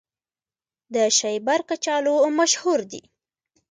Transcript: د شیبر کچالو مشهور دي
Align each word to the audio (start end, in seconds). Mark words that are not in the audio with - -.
د 0.93 0.95
شیبر 1.17 1.59
کچالو 1.69 2.13
مشهور 2.39 2.79
دي 2.91 3.01